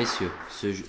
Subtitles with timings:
[0.00, 0.30] Messieurs,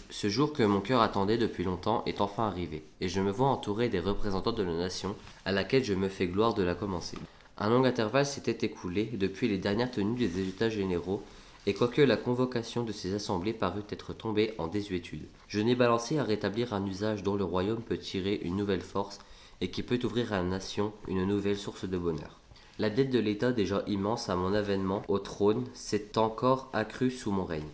[0.09, 3.49] ce, jour que mon cœur attendait depuis longtemps est enfin arrivé, et je me vois
[3.49, 7.17] entouré des représentants de la nation, à laquelle je me fais gloire de la commencer.
[7.58, 11.23] Un long intervalle s'était écoulé depuis les dernières tenues des États généraux,
[11.65, 16.18] et quoique la convocation de ces assemblées parut être tombée en désuétude, je n'ai balancé
[16.18, 19.19] à rétablir un usage dont le royaume peut tirer une nouvelle force
[19.59, 22.39] et qui peut ouvrir à la nation une nouvelle source de bonheur.
[22.79, 27.32] La dette de l'État déjà immense à mon avènement au trône s'est encore accrue sous
[27.32, 27.68] mon règne.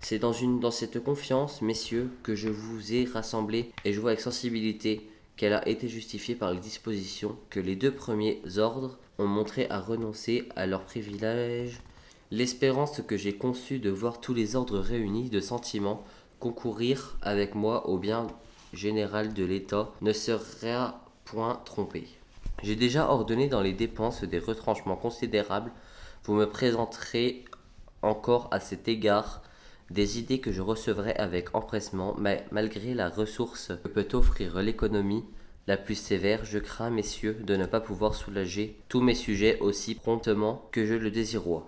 [0.00, 4.20] C'est dans, dans cette confiance, messieurs, que je vous ai rassemblés et je vois avec
[4.20, 9.66] sensibilité qu'elle a été justifiée par les dispositions que les deux premiers ordres ont montré
[9.70, 11.80] à renoncer à leurs privilèges.
[12.30, 16.04] L'espérance que j'ai conçue de voir tous les ordres réunis de sentiments
[16.40, 18.26] concourir avec moi au bien
[18.72, 22.06] général de l'État ne sera point trompée.
[22.62, 25.72] J'ai déjà ordonné dans les dépenses des retranchements considérables.
[26.24, 27.44] Vous me présenterez
[28.02, 29.42] encore à cet égard
[29.90, 35.24] des idées que je recevrai avec empressement, mais malgré la ressource que peut offrir l'économie
[35.66, 39.94] la plus sévère, je crains, messieurs, de ne pas pouvoir soulager tous mes sujets aussi
[39.94, 41.62] promptement que je le désirerais.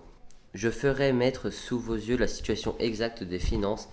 [0.53, 3.89] Je ferai mettre sous vos yeux la situation exacte des finances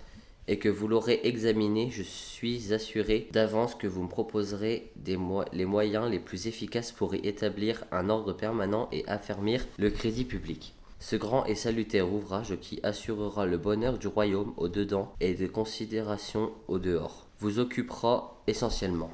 [0.48, 6.10] et que vous l'aurez examinée, je suis assuré d'avance que vous me proposerez les moyens
[6.10, 10.74] les plus efficaces pour y établir un ordre permanent et affermir le crédit public.
[11.00, 15.46] Ce grand et salutaire ouvrage qui assurera le bonheur du royaume au dedans et de
[15.46, 19.10] considération au dehors vous occupera essentiellement.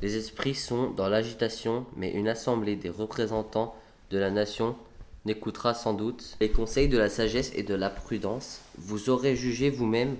[0.00, 3.74] Les esprits sont dans l'agitation, mais une assemblée des représentants
[4.10, 4.76] de la nation
[5.24, 8.60] n'écoutera sans doute les conseils de la sagesse et de la prudence.
[8.78, 10.16] Vous aurez jugé vous-même,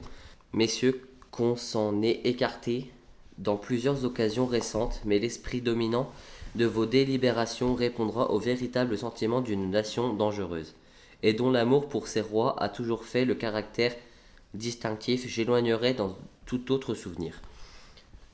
[0.53, 2.91] messieurs, qu'on s'en est écarté
[3.39, 6.11] dans plusieurs occasions récentes, mais l'esprit dominant
[6.55, 10.75] de vos délibérations répondra au véritable sentiment d'une nation dangereuse
[11.25, 13.97] et dont l'amour pour ses rois a toujours fait le caractère
[14.53, 17.41] distinctif, j'éloignerai dans tout autre souvenir.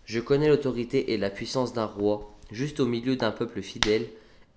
[0.06, 4.09] Je connais l'autorité et la puissance d'un roi, juste au milieu d'un peuple fidèle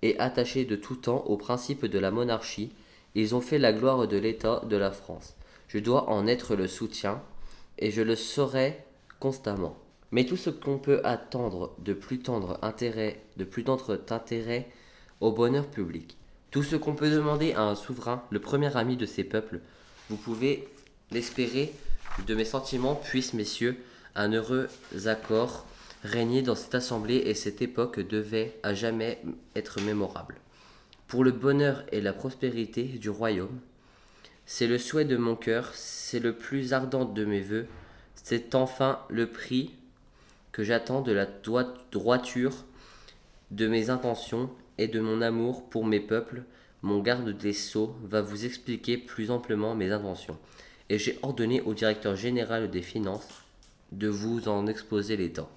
[0.02, 2.72] et attaché de tout temps aux principes de la monarchie,
[3.14, 5.36] ils ont fait la gloire de l'État de la France.
[5.68, 7.22] Je dois en être le soutien,
[7.78, 8.80] et je le serai
[9.20, 9.76] constamment.
[10.10, 14.68] Mais tout ce qu'on peut attendre de plus tendre intérêt, de plus tendre intérêt
[15.20, 16.16] au bonheur public,
[16.54, 19.58] tout ce qu'on peut demander à un souverain, le premier ami de ses peuples,
[20.08, 20.68] vous pouvez
[21.10, 21.72] l'espérer
[22.28, 23.76] de mes sentiments, puisse, messieurs,
[24.14, 24.68] un heureux
[25.06, 25.66] accord
[26.04, 29.20] régner dans cette assemblée et cette époque devait à jamais
[29.56, 30.36] être mémorable.
[31.08, 33.58] Pour le bonheur et la prospérité du royaume,
[34.46, 37.66] c'est le souhait de mon cœur, c'est le plus ardent de mes voeux,
[38.14, 39.74] c'est enfin le prix
[40.52, 41.26] que j'attends de la
[41.90, 42.64] droiture
[43.50, 46.42] de mes intentions et de mon amour pour mes peuples,
[46.82, 50.38] mon garde des sceaux va vous expliquer plus amplement mes intentions,
[50.90, 53.44] et j'ai ordonné au directeur général des finances
[53.92, 55.50] de vous en exposer les temps.